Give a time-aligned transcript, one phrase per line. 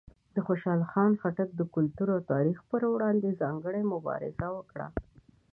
[0.35, 4.87] د خوشحال خان خټک د کلتور او تاریخ پر وړاندې یې ځانګړې مبارزه وکړه.